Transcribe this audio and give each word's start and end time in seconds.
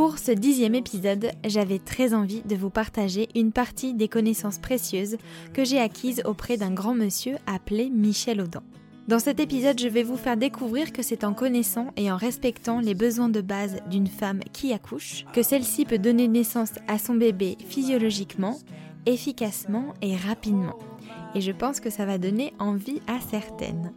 Pour 0.00 0.18
ce 0.18 0.32
dixième 0.32 0.74
épisode, 0.74 1.30
j'avais 1.44 1.78
très 1.78 2.14
envie 2.14 2.40
de 2.40 2.56
vous 2.56 2.70
partager 2.70 3.28
une 3.34 3.52
partie 3.52 3.92
des 3.92 4.08
connaissances 4.08 4.58
précieuses 4.58 5.18
que 5.52 5.62
j'ai 5.62 5.78
acquises 5.78 6.22
auprès 6.24 6.56
d'un 6.56 6.70
grand 6.70 6.94
monsieur 6.94 7.36
appelé 7.46 7.90
Michel 7.90 8.40
Audin. 8.40 8.62
Dans 9.08 9.18
cet 9.18 9.40
épisode, 9.40 9.78
je 9.78 9.88
vais 9.88 10.02
vous 10.02 10.16
faire 10.16 10.38
découvrir 10.38 10.94
que 10.94 11.02
c'est 11.02 11.22
en 11.22 11.34
connaissant 11.34 11.88
et 11.98 12.10
en 12.10 12.16
respectant 12.16 12.80
les 12.80 12.94
besoins 12.94 13.28
de 13.28 13.42
base 13.42 13.76
d'une 13.90 14.06
femme 14.06 14.40
qui 14.54 14.72
accouche 14.72 15.26
que 15.34 15.42
celle-ci 15.42 15.84
peut 15.84 15.98
donner 15.98 16.28
naissance 16.28 16.72
à 16.88 16.96
son 16.96 17.14
bébé 17.14 17.58
physiologiquement, 17.68 18.56
efficacement 19.04 19.92
et 20.00 20.16
rapidement. 20.16 20.78
Et 21.34 21.42
je 21.42 21.52
pense 21.52 21.78
que 21.78 21.90
ça 21.90 22.06
va 22.06 22.16
donner 22.16 22.54
envie 22.58 23.02
à 23.06 23.20
certaines. 23.20 23.92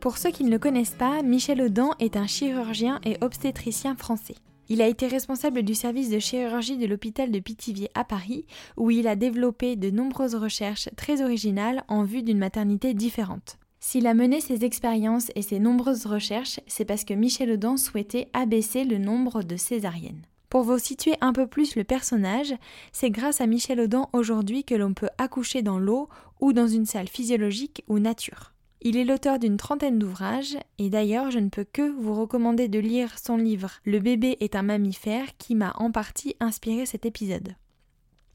Pour 0.00 0.16
ceux 0.16 0.30
qui 0.30 0.44
ne 0.44 0.50
le 0.50 0.60
connaissent 0.60 0.94
pas, 0.96 1.22
Michel 1.22 1.60
Audin 1.60 1.90
est 1.98 2.16
un 2.16 2.28
chirurgien 2.28 3.00
et 3.04 3.16
obstétricien 3.20 3.96
français. 3.96 4.36
Il 4.68 4.80
a 4.80 4.86
été 4.86 5.08
responsable 5.08 5.62
du 5.62 5.74
service 5.74 6.08
de 6.08 6.20
chirurgie 6.20 6.76
de 6.76 6.86
l'hôpital 6.86 7.32
de 7.32 7.40
Pithiviers 7.40 7.90
à 7.94 8.04
Paris, 8.04 8.44
où 8.76 8.92
il 8.92 9.08
a 9.08 9.16
développé 9.16 9.74
de 9.74 9.90
nombreuses 9.90 10.36
recherches 10.36 10.88
très 10.96 11.20
originales 11.22 11.82
en 11.88 12.04
vue 12.04 12.22
d'une 12.22 12.38
maternité 12.38 12.94
différente. 12.94 13.58
S'il 13.80 14.06
a 14.06 14.14
mené 14.14 14.40
ses 14.40 14.64
expériences 14.64 15.32
et 15.34 15.42
ses 15.42 15.58
nombreuses 15.58 16.06
recherches, 16.06 16.60
c'est 16.68 16.84
parce 16.84 17.04
que 17.04 17.14
Michel 17.14 17.50
Audin 17.50 17.76
souhaitait 17.76 18.28
abaisser 18.34 18.84
le 18.84 18.98
nombre 18.98 19.42
de 19.42 19.56
césariennes. 19.56 20.22
Pour 20.48 20.62
vous 20.62 20.78
situer 20.78 21.14
un 21.20 21.32
peu 21.32 21.46
plus 21.46 21.74
le 21.74 21.84
personnage, 21.84 22.54
c'est 22.92 23.10
grâce 23.10 23.40
à 23.40 23.46
Michel 23.46 23.80
Audin 23.80 24.08
aujourd'hui 24.12 24.62
que 24.62 24.74
l'on 24.74 24.94
peut 24.94 25.10
accoucher 25.18 25.62
dans 25.62 25.78
l'eau 25.78 26.08
ou 26.40 26.52
dans 26.52 26.68
une 26.68 26.86
salle 26.86 27.08
physiologique 27.08 27.82
ou 27.88 27.98
nature. 27.98 28.52
Il 28.80 28.96
est 28.96 29.04
l'auteur 29.04 29.40
d'une 29.40 29.56
trentaine 29.56 29.98
d'ouvrages, 29.98 30.56
et 30.78 30.88
d'ailleurs 30.88 31.32
je 31.32 31.40
ne 31.40 31.48
peux 31.48 31.64
que 31.64 31.90
vous 32.00 32.14
recommander 32.14 32.68
de 32.68 32.78
lire 32.78 33.18
son 33.18 33.36
livre 33.36 33.72
Le 33.84 33.98
bébé 33.98 34.36
est 34.40 34.54
un 34.54 34.62
mammifère 34.62 35.36
qui 35.36 35.56
m'a 35.56 35.72
en 35.76 35.90
partie 35.90 36.36
inspiré 36.38 36.86
cet 36.86 37.04
épisode. 37.04 37.54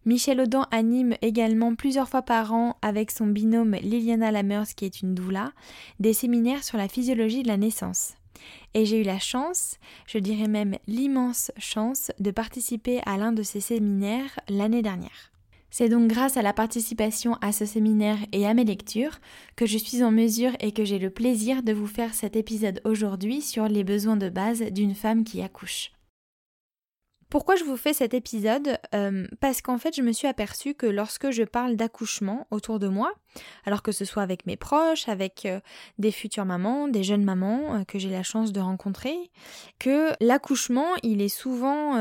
Michel 0.06 0.42
Audin 0.42 0.68
anime 0.72 1.16
également 1.22 1.76
plusieurs 1.76 2.10
fois 2.10 2.24
par 2.24 2.54
an 2.54 2.76
avec 2.82 3.10
son 3.10 3.28
binôme 3.28 3.76
Liliana 3.76 4.32
Lamers 4.32 4.76
qui 4.76 4.84
est 4.84 5.02
une 5.02 5.16
doula, 5.16 5.54
des 6.02 6.12
séminaires 6.12 6.66
sur 6.66 6.78
la 6.78 6.90
physiologie 6.90 7.44
de 7.44 7.48
la 7.48 7.56
naissance. 7.56 8.16
Et 8.74 8.86
j'ai 8.86 9.00
eu 9.00 9.04
la 9.04 9.20
chance, 9.20 9.78
je 10.06 10.18
dirais 10.18 10.50
même 10.50 10.76
l'immense 10.88 11.52
chance, 11.58 12.12
de 12.20 12.32
participer 12.32 13.00
à 13.06 13.16
l'un 13.16 13.32
de 13.32 13.44
ces 13.44 13.62
séminaires 13.62 14.38
l'année 14.50 14.82
dernière. 14.82 15.33
C'est 15.76 15.90
donc 15.90 16.08
grâce 16.08 16.38
à 16.38 16.44
la 16.44 16.54
participation 16.54 17.34
à 17.42 17.52
ce 17.52 17.66
séminaire 17.66 18.20
et 18.32 18.46
à 18.46 18.54
mes 18.54 18.64
lectures 18.64 19.18
que 19.56 19.66
je 19.66 19.80
suis 19.80 20.04
en 20.04 20.12
mesure 20.12 20.52
et 20.60 20.72
que 20.72 20.86
j'ai 20.86 21.00
le 21.00 21.10
plaisir 21.10 21.64
de 21.64 21.74
vous 21.74 21.88
faire 21.88 22.14
cet 22.14 22.36
épisode 22.36 22.80
aujourd'hui 22.86 23.42
sur 23.42 23.68
les 23.68 23.84
besoins 23.84 24.16
de 24.16 24.30
base 24.30 24.62
d'une 24.62 24.94
femme 24.94 25.24
qui 25.24 25.42
accouche. 25.42 25.92
Pourquoi 27.28 27.56
je 27.56 27.64
vous 27.64 27.78
fais 27.78 27.94
cet 27.94 28.14
épisode? 28.14 28.78
Euh, 28.94 29.26
Parce 29.40 29.64
qu'en 29.64 29.80
fait, 29.80 29.96
je 29.96 30.04
me 30.04 30.12
suis 30.12 30.28
aperçue 30.28 30.76
que 30.76 30.86
lorsque 30.86 31.32
je 31.32 31.42
parle 31.42 31.76
d'accouchement 31.76 32.46
autour 32.52 32.78
de 32.78 32.88
moi, 32.88 33.12
alors 33.66 33.82
que 33.82 33.92
ce 33.92 34.06
soit 34.06 34.22
avec 34.22 34.46
mes 34.46 34.58
proches, 34.58 35.10
avec 35.10 35.48
euh, 35.48 35.60
des 35.98 36.12
futures 36.12 36.46
mamans, 36.46 36.88
des 36.88 37.04
jeunes 37.04 37.24
mamans 37.24 37.74
euh, 37.74 37.84
que 37.84 37.98
j'ai 37.98 38.12
la 38.12 38.22
chance 38.22 38.52
de 38.52 38.60
rencontrer, 38.60 39.16
que 39.80 40.12
l'accouchement, 40.24 40.90
il 41.02 41.24
est 41.24 41.36
souvent 41.36 41.96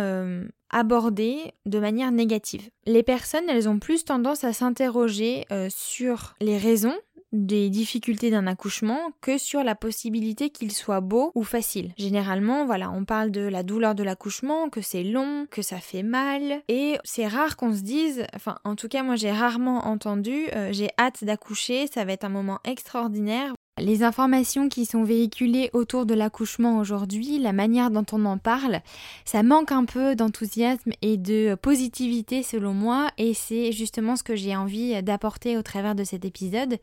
abordé 0.73 1.53
de 1.67 1.79
manière 1.79 2.11
négative. 2.13 2.69
Les 2.87 3.03
personnes, 3.03 3.49
elles 3.49 3.69
ont 3.69 3.79
plus 3.79 4.05
tendance 4.05 4.45
à 4.45 4.53
s'interroger 4.53 5.45
sur 5.69 6.35
les 6.41 6.59
raisons 6.59 6.95
des 7.33 7.71
difficultés 7.71 8.31
d'un 8.31 8.47
accouchement 8.47 9.13
que 9.21 9.39
sur 9.39 9.65
la 9.65 9.75
possibilité 9.75 10.51
qu'il 10.51 10.71
soit 10.71 11.01
beau 11.01 11.33
ou 11.35 11.43
facile. 11.43 11.93
Généralement, 11.97 12.67
voilà, 12.67 12.91
on 12.91 13.05
parle 13.05 13.31
de 13.31 13.41
la 13.41 13.63
douleur 13.63 13.95
de 13.95 14.03
l'accouchement, 14.03 14.69
que 14.69 14.83
c'est 14.83 15.03
long, 15.03 15.47
que 15.51 15.63
ça 15.63 15.79
fait 15.79 16.03
mal, 16.03 16.63
et 16.69 16.99
c'est 17.05 17.27
rare 17.27 17.57
qu'on 17.57 17.75
se 17.75 17.83
dise, 17.83 18.25
enfin 18.35 18.59
en 18.65 18.77
tout 18.77 18.89
cas 18.89 19.03
moi 19.03 19.17
j'ai 19.17 19.33
rarement 19.33 19.87
entendu, 19.87 20.47
euh, 20.55 20.69
j'ai 20.73 20.91
hâte 20.99 21.25
d'accoucher, 21.25 21.87
ça 21.87 22.05
va 22.05 22.13
être 22.13 22.25
un 22.25 22.29
moment 22.29 22.59
extraordinaire. 22.65 23.55
Les 23.79 24.03
informations 24.03 24.69
qui 24.69 24.85
sont 24.85 25.03
véhiculées 25.03 25.71
autour 25.73 26.05
de 26.05 26.13
l'accouchement 26.13 26.79
aujourd'hui, 26.79 27.39
la 27.39 27.55
manière 27.55 27.91
dont 27.91 28.05
on 28.13 28.27
en 28.27 28.37
parle, 28.37 28.83
ça 29.25 29.43
manque 29.43 29.73
un 29.73 29.87
peu 29.87 30.15
d'enthousiasme 30.15 30.93
et 31.01 31.17
de 31.17 31.55
positivité 31.55 32.43
selon 32.43 32.75
moi 32.75 33.09
et 33.17 33.33
c'est 33.33 33.73
justement 33.73 34.15
ce 34.15 34.25
que 34.25 34.37
j'ai 34.37 34.55
envie 34.55 35.03
d'apporter 35.03 35.57
au 35.57 35.63
travers 35.63 35.95
de 35.95 36.05
cet 36.05 36.27
épisode, 36.27 36.79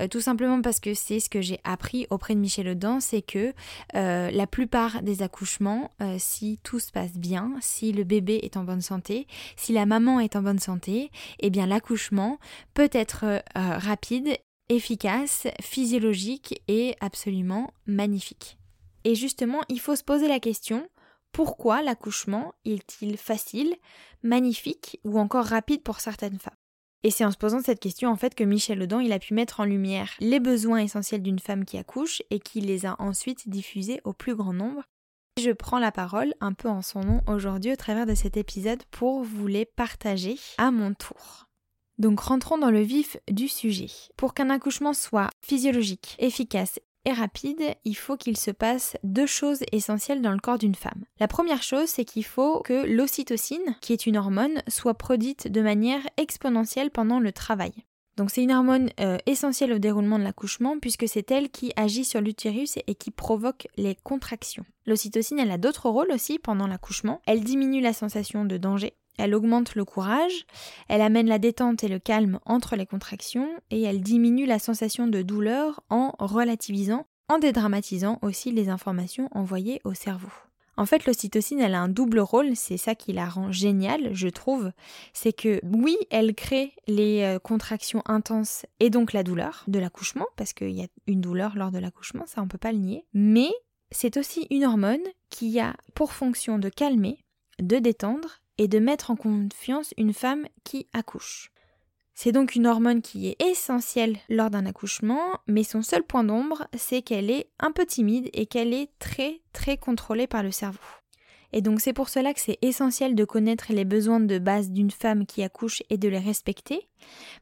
euh, 0.00 0.08
tout 0.08 0.20
simplement 0.20 0.60
parce 0.62 0.80
que 0.80 0.94
c'est 0.94 1.20
ce 1.20 1.30
que 1.30 1.40
j'ai 1.40 1.60
appris 1.62 2.08
auprès 2.10 2.34
de 2.34 2.40
Michel 2.40 2.70
Audin, 2.70 2.98
c'est 2.98 3.22
que 3.22 3.54
euh, 3.94 4.28
la 4.32 4.46
plupart 4.48 5.00
des 5.02 5.22
accouchements, 5.22 5.92
euh, 6.02 6.16
si 6.18 6.58
tout 6.64 6.80
se 6.80 6.90
passe 6.90 7.12
bien, 7.12 7.52
si 7.60 7.92
le 7.92 8.02
bébé 8.02 8.40
est 8.42 8.56
en 8.56 8.64
bonne 8.64 8.82
santé, 8.82 9.28
si 9.54 9.72
la 9.72 9.86
maman 9.86 10.18
est 10.18 10.34
en 10.34 10.42
bonne 10.42 10.58
santé, 10.58 11.12
eh 11.38 11.50
bien 11.50 11.66
l'accouchement 11.66 12.40
peut 12.74 12.90
être 12.92 13.44
rapide 13.54 14.36
efficace, 14.68 15.46
physiologique 15.60 16.62
et 16.68 16.96
absolument 17.00 17.72
magnifique. 17.86 18.58
Et 19.04 19.14
justement, 19.14 19.60
il 19.68 19.80
faut 19.80 19.96
se 19.96 20.04
poser 20.04 20.28
la 20.28 20.40
question, 20.40 20.88
pourquoi 21.32 21.82
l'accouchement 21.82 22.52
est-il 22.64 23.16
facile, 23.16 23.74
magnifique 24.22 25.00
ou 25.04 25.18
encore 25.18 25.46
rapide 25.46 25.82
pour 25.82 26.00
certaines 26.00 26.38
femmes? 26.38 26.54
Et 27.04 27.10
c'est 27.10 27.24
en 27.24 27.32
se 27.32 27.36
posant 27.36 27.60
cette 27.60 27.80
question 27.80 28.10
en 28.10 28.16
fait 28.16 28.34
que 28.34 28.44
Michel 28.44 28.80
Audin 28.82 29.10
a 29.10 29.18
pu 29.18 29.34
mettre 29.34 29.60
en 29.60 29.64
lumière 29.64 30.14
les 30.20 30.38
besoins 30.38 30.78
essentiels 30.78 31.22
d'une 31.22 31.40
femme 31.40 31.64
qui 31.64 31.76
accouche 31.76 32.22
et 32.30 32.38
qui 32.38 32.60
les 32.60 32.86
a 32.86 32.94
ensuite 33.00 33.48
diffusés 33.48 34.00
au 34.04 34.12
plus 34.12 34.36
grand 34.36 34.52
nombre. 34.52 34.84
Je 35.40 35.50
prends 35.50 35.78
la 35.78 35.90
parole 35.90 36.34
un 36.40 36.52
peu 36.52 36.68
en 36.68 36.82
son 36.82 37.00
nom 37.00 37.20
aujourd'hui 37.26 37.72
au 37.72 37.76
travers 37.76 38.06
de 38.06 38.14
cet 38.14 38.36
épisode 38.36 38.82
pour 38.90 39.22
vous 39.24 39.46
les 39.46 39.64
partager 39.64 40.36
à 40.58 40.70
mon 40.70 40.94
tour. 40.94 41.48
Donc 41.98 42.20
rentrons 42.20 42.58
dans 42.58 42.70
le 42.70 42.80
vif 42.80 43.16
du 43.30 43.48
sujet. 43.48 43.90
Pour 44.16 44.34
qu'un 44.34 44.50
accouchement 44.50 44.92
soit 44.92 45.30
physiologique, 45.40 46.16
efficace 46.18 46.78
et 47.04 47.12
rapide, 47.12 47.62
il 47.84 47.96
faut 47.96 48.16
qu'il 48.16 48.36
se 48.36 48.50
passe 48.50 48.96
deux 49.02 49.26
choses 49.26 49.64
essentielles 49.72 50.22
dans 50.22 50.32
le 50.32 50.38
corps 50.38 50.58
d'une 50.58 50.74
femme. 50.74 51.04
La 51.18 51.28
première 51.28 51.62
chose, 51.62 51.88
c'est 51.88 52.04
qu'il 52.04 52.24
faut 52.24 52.60
que 52.60 52.86
l'ocytocine, 52.86 53.76
qui 53.80 53.92
est 53.92 54.06
une 54.06 54.16
hormone, 54.16 54.62
soit 54.68 54.94
produite 54.94 55.48
de 55.48 55.60
manière 55.60 56.02
exponentielle 56.16 56.90
pendant 56.90 57.18
le 57.18 57.32
travail. 57.32 57.72
Donc 58.16 58.30
c'est 58.30 58.42
une 58.42 58.52
hormone 58.52 58.90
euh, 59.00 59.16
essentielle 59.26 59.72
au 59.72 59.78
déroulement 59.78 60.18
de 60.18 60.24
l'accouchement 60.24 60.78
puisque 60.78 61.08
c'est 61.08 61.30
elle 61.30 61.48
qui 61.48 61.72
agit 61.76 62.04
sur 62.04 62.20
l'utérus 62.20 62.76
et 62.86 62.94
qui 62.94 63.10
provoque 63.10 63.68
les 63.76 63.94
contractions. 63.94 64.66
L'ocytocine, 64.86 65.38
elle 65.38 65.50
a 65.50 65.58
d'autres 65.58 65.88
rôles 65.88 66.12
aussi 66.12 66.38
pendant 66.38 66.66
l'accouchement. 66.66 67.22
Elle 67.26 67.42
diminue 67.42 67.80
la 67.80 67.94
sensation 67.94 68.44
de 68.44 68.58
danger, 68.58 68.92
elle 69.18 69.34
augmente 69.34 69.74
le 69.74 69.84
courage, 69.84 70.46
elle 70.88 71.02
amène 71.02 71.28
la 71.28 71.38
détente 71.38 71.84
et 71.84 71.88
le 71.88 71.98
calme 71.98 72.38
entre 72.46 72.76
les 72.76 72.86
contractions 72.86 73.48
et 73.70 73.82
elle 73.82 74.00
diminue 74.00 74.46
la 74.46 74.58
sensation 74.58 75.06
de 75.06 75.22
douleur 75.22 75.82
en 75.90 76.14
relativisant, 76.18 77.06
en 77.28 77.38
dédramatisant 77.38 78.18
aussi 78.22 78.52
les 78.52 78.68
informations 78.68 79.28
envoyées 79.32 79.80
au 79.84 79.94
cerveau. 79.94 80.32
En 80.78 80.86
fait, 80.86 81.04
l'ocytocine, 81.04 81.60
elle 81.60 81.74
a 81.74 81.80
un 81.80 81.88
double 81.88 82.20
rôle, 82.20 82.56
c'est 82.56 82.78
ça 82.78 82.94
qui 82.94 83.12
la 83.12 83.28
rend 83.28 83.52
géniale, 83.52 84.14
je 84.14 84.28
trouve. 84.28 84.72
C'est 85.12 85.34
que 85.34 85.60
oui, 85.64 85.96
elle 86.10 86.34
crée 86.34 86.72
les 86.86 87.22
euh, 87.22 87.38
contractions 87.38 88.02
intenses 88.06 88.64
et 88.80 88.88
donc 88.88 89.12
la 89.12 89.22
douleur 89.22 89.64
de 89.68 89.78
l'accouchement, 89.78 90.26
parce 90.36 90.54
qu'il 90.54 90.70
y 90.70 90.82
a 90.82 90.88
une 91.06 91.20
douleur 91.20 91.56
lors 91.56 91.72
de 91.72 91.78
l'accouchement, 91.78 92.24
ça 92.26 92.40
on 92.40 92.48
peut 92.48 92.58
pas 92.58 92.72
le 92.72 92.78
nier. 92.78 93.04
Mais 93.12 93.50
c'est 93.90 94.16
aussi 94.16 94.46
une 94.50 94.64
hormone 94.64 95.02
qui 95.28 95.60
a 95.60 95.76
pour 95.94 96.14
fonction 96.14 96.58
de 96.58 96.70
calmer, 96.70 97.18
de 97.60 97.78
détendre 97.78 98.40
et 98.62 98.68
de 98.68 98.78
mettre 98.78 99.10
en 99.10 99.16
confiance 99.16 99.92
une 99.98 100.12
femme 100.12 100.46
qui 100.62 100.86
accouche. 100.92 101.50
C'est 102.14 102.30
donc 102.30 102.54
une 102.54 102.68
hormone 102.68 103.02
qui 103.02 103.26
est 103.26 103.42
essentielle 103.42 104.18
lors 104.28 104.50
d'un 104.50 104.66
accouchement, 104.66 105.40
mais 105.48 105.64
son 105.64 105.82
seul 105.82 106.04
point 106.04 106.22
d'ombre, 106.22 106.68
c'est 106.76 107.02
qu'elle 107.02 107.28
est 107.28 107.50
un 107.58 107.72
peu 107.72 107.84
timide 107.84 108.30
et 108.34 108.46
qu'elle 108.46 108.72
est 108.72 108.90
très 109.00 109.40
très 109.52 109.78
contrôlée 109.78 110.28
par 110.28 110.44
le 110.44 110.52
cerveau. 110.52 110.78
Et 111.52 111.60
donc 111.60 111.80
c'est 111.80 111.92
pour 111.92 112.08
cela 112.08 112.32
que 112.32 112.40
c'est 112.40 112.58
essentiel 112.62 113.16
de 113.16 113.24
connaître 113.24 113.72
les 113.72 113.84
besoins 113.84 114.20
de 114.20 114.38
base 114.38 114.70
d'une 114.70 114.92
femme 114.92 115.26
qui 115.26 115.42
accouche 115.42 115.82
et 115.90 115.98
de 115.98 116.08
les 116.08 116.20
respecter, 116.20 116.88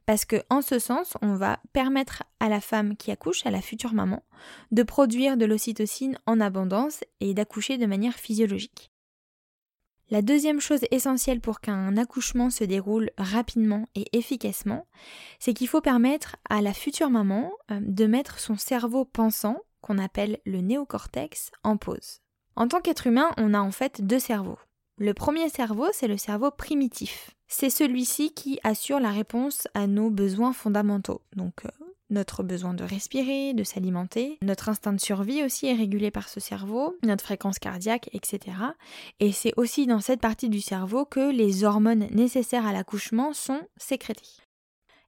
parce 0.07 0.25
que 0.25 0.43
en 0.49 0.63
ce 0.63 0.79
sens, 0.79 1.19
on 1.21 1.35
va 1.35 1.61
permettre 1.75 2.23
à 2.41 2.49
la 2.49 2.63
femme 2.63 2.97
qui 2.97 3.11
accouche, 3.11 3.45
à 3.45 3.51
la 3.51 3.61
future 3.61 3.93
maman, 3.93 4.25
de 4.71 4.85
produire 4.85 5.37
de 5.37 5.45
l'ocytocine 5.45 6.19
en 6.25 6.41
abondance 6.41 7.05
et 7.21 7.35
d'accoucher 7.35 7.77
de 7.77 7.85
manière 7.85 8.15
physiologique. 8.15 8.91
La 10.11 10.23
deuxième 10.23 10.61
chose 10.61 10.81
essentielle 10.91 11.41
pour 11.41 11.61
qu'un 11.61 11.97
accouchement 11.97 12.51
se 12.51 12.65
déroule 12.65 13.11
rapidement 13.17 13.87
et 13.95 14.07
efficacement, 14.17 14.87
c'est 15.39 15.55
qu'il 15.55 15.69
faut 15.69 15.81
permettre 15.81 16.35
à 16.49 16.61
la 16.61 16.75
future 16.75 17.11
maman 17.11 17.53
euh, 17.71 17.79
de 17.81 18.07
mettre 18.07 18.41
son 18.41 18.57
cerveau 18.57 19.05
pensant, 19.05 19.59
qu'on 19.81 19.99
appelle 19.99 20.39
le 20.45 20.61
néocortex, 20.61 21.53
en 21.63 21.77
pause. 21.77 22.21
En 22.57 22.67
tant 22.67 22.81
qu'être 22.81 23.07
humain, 23.07 23.31
on 23.39 23.55
a 23.55 23.61
en 23.61 23.71
fait 23.71 24.03
deux 24.03 24.19
cerveaux. 24.19 24.59
Le 24.99 25.15
premier 25.15 25.49
cerveau, 25.49 25.87
c'est 25.93 26.09
le 26.09 26.19
cerveau 26.19 26.51
primitif. 26.51 27.31
C'est 27.53 27.69
celui-ci 27.69 28.33
qui 28.33 28.61
assure 28.63 29.01
la 29.01 29.11
réponse 29.11 29.67
à 29.75 29.89
nos 29.89 30.09
besoins 30.09 30.53
fondamentaux. 30.53 31.21
Donc 31.35 31.65
euh, 31.65 31.69
notre 32.09 32.45
besoin 32.45 32.75
de 32.75 32.85
respirer, 32.85 33.55
de 33.55 33.65
s'alimenter, 33.65 34.39
notre 34.41 34.69
instinct 34.69 34.93
de 34.93 35.01
survie 35.01 35.43
aussi 35.43 35.67
est 35.67 35.75
régulé 35.75 36.13
par 36.13 36.29
ce 36.29 36.39
cerveau, 36.39 36.97
notre 37.03 37.25
fréquence 37.25 37.59
cardiaque, 37.59 38.09
etc. 38.13 38.57
Et 39.19 39.33
c'est 39.33 39.53
aussi 39.57 39.89
dans 39.89 40.01
cette 40.01 40.21
partie 40.21 40.49
du 40.49 40.61
cerveau 40.61 41.05
que 41.05 41.33
les 41.33 41.65
hormones 41.65 42.07
nécessaires 42.13 42.67
à 42.67 42.73
l'accouchement 42.73 43.33
sont 43.33 43.61
sécrétées. 43.77 44.23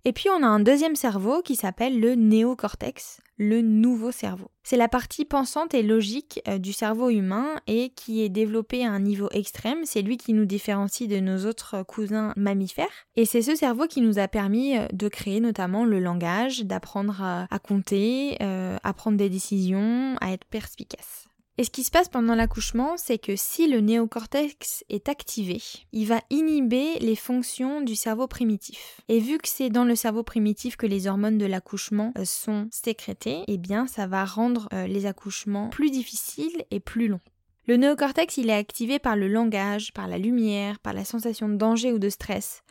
Et 0.04 0.12
puis 0.12 0.28
on 0.30 0.42
a 0.42 0.46
un 0.46 0.58
deuxième 0.58 0.96
cerveau 0.96 1.42
qui 1.42 1.54
s'appelle 1.54 2.00
le 2.00 2.16
néocortex, 2.16 3.20
le 3.38 3.62
nouveau 3.62 4.10
cerveau. 4.10 4.50
C'est 4.64 4.76
la 4.76 4.88
partie 4.88 5.24
pensante 5.24 5.74
et 5.74 5.82
logique 5.84 6.40
euh, 6.48 6.58
du 6.58 6.72
cerveau 6.72 7.08
humain 7.08 7.60
et 7.68 7.90
qui 7.90 8.22
est 8.22 8.28
développé 8.28 8.84
à 8.84 8.90
un 8.90 8.98
niveau 8.98 9.28
extrême. 9.30 9.84
C'est 9.84 10.02
lui 10.02 10.16
qui 10.16 10.32
nous 10.32 10.44
différencie 10.44 11.08
de 11.08 11.20
nos 11.20 11.46
autres 11.46 11.84
cousins 11.84 12.32
mammifères. 12.36 13.06
Et 13.14 13.26
c'est 13.26 13.42
ce 13.42 13.54
cerveau 13.54 13.86
qui 13.86 14.00
nous 14.00 14.18
a 14.18 14.26
permis 14.26 14.76
euh, 14.76 14.86
de 14.92 15.06
créer 15.06 15.38
notamment 15.38 15.84
le 15.84 16.00
langage, 16.00 16.64
d'apprendre 16.64 17.22
à, 17.22 17.58
compter, 17.60 18.38
euh, 18.42 18.76
à 18.82 18.92
prendre 18.94 19.16
des 19.16 19.30
décisions, 19.30 20.16
à 20.20 20.32
être 20.32 20.44
perspicace. 20.46 21.28
Et 21.58 21.64
ce 21.64 21.70
qui 21.70 21.84
se 21.84 21.90
passe 21.90 22.08
pendant 22.08 22.34
l'accouchement, 22.34 22.96
c'est 22.96 23.18
que 23.18 23.36
si 23.36 23.68
le 23.68 23.80
néocortex 23.80 24.84
est 24.88 25.10
activé, 25.10 25.60
il 25.92 26.06
va 26.06 26.20
inhiber 26.30 26.98
les 27.00 27.14
fonctions 27.14 27.82
du 27.82 27.94
cerveau 27.94 28.26
primitif. 28.26 29.02
Et 29.08 29.20
vu 29.20 29.36
que 29.36 29.48
c'est 29.48 29.68
dans 29.68 29.84
le 29.84 29.94
cerveau 29.94 30.22
primitif 30.22 30.76
que 30.76 30.86
les 30.86 31.06
hormones 31.06 31.36
de 31.36 31.44
l'accouchement 31.44 32.14
euh, 32.16 32.24
sont 32.24 32.68
sécrétées, 32.70 33.44
eh 33.48 33.58
bien 33.58 33.86
ça 33.86 34.06
va 34.06 34.24
rendre 34.24 34.66
euh, 34.72 34.86
les 34.86 35.04
accouchements 35.04 35.68
plus 35.68 35.90
difficiles 35.90 36.64
et 36.70 36.80
plus 36.80 37.08
longs. 37.08 37.20
Le 37.68 37.76
néocortex, 37.76 38.38
il 38.38 38.48
est 38.48 38.54
activé 38.54 38.98
par 38.98 39.14
le 39.14 39.28
langage, 39.28 39.92
par 39.92 40.08
la 40.08 40.18
lumière, 40.18 40.78
par 40.78 40.94
la 40.94 41.04
sensation 41.04 41.50
de 41.50 41.56
danger 41.56 41.92
ou 41.92 41.98
de 41.98 42.08
stress, 42.08 42.62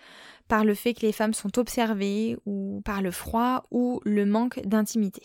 par 0.48 0.66
le 0.66 0.74
fait 0.74 0.96
que 0.96 1.06
les 1.06 1.14
femmes 1.14 1.34
sont 1.34 1.60
observées 1.60 2.36
ou 2.46 2.82
par 2.84 3.02
le 3.04 3.12
froid 3.12 3.64
ou 3.70 4.02
le 4.04 4.26
manque 4.26 4.60
d'intimité. 4.66 5.22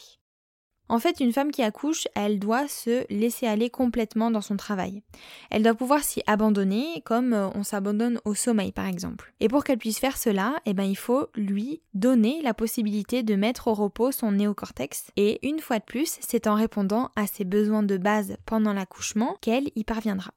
En 0.88 0.98
fait, 0.98 1.20
une 1.20 1.32
femme 1.32 1.50
qui 1.50 1.62
accouche, 1.62 2.06
elle 2.14 2.38
doit 2.38 2.68
se 2.68 3.04
laisser 3.12 3.46
aller 3.46 3.70
complètement 3.70 4.30
dans 4.30 4.40
son 4.40 4.56
travail. 4.56 5.02
Elle 5.50 5.62
doit 5.62 5.74
pouvoir 5.74 6.02
s'y 6.02 6.22
abandonner 6.26 7.02
comme 7.04 7.32
euh, 7.32 7.48
on 7.54 7.64
s'abandonne 7.64 8.20
au 8.24 8.34
sommeil 8.34 8.72
par 8.72 8.86
exemple. 8.86 9.32
Et 9.40 9.48
pour 9.48 9.64
qu'elle 9.64 9.78
puisse 9.78 9.98
faire 9.98 10.16
cela, 10.16 10.54
eh 10.64 10.74
ben, 10.74 10.84
il 10.84 10.96
faut 10.96 11.26
lui 11.34 11.82
donner 11.94 12.40
la 12.42 12.54
possibilité 12.54 13.22
de 13.22 13.34
mettre 13.34 13.68
au 13.68 13.74
repos 13.74 14.12
son 14.12 14.32
néocortex. 14.32 15.10
Et 15.16 15.46
une 15.46 15.58
fois 15.58 15.78
de 15.78 15.84
plus, 15.84 16.18
c'est 16.20 16.46
en 16.46 16.54
répondant 16.54 17.10
à 17.16 17.26
ses 17.26 17.44
besoins 17.44 17.82
de 17.82 17.96
base 17.96 18.36
pendant 18.46 18.72
l'accouchement 18.72 19.36
qu'elle 19.40 19.70
y 19.74 19.84
parviendra. 19.84 20.32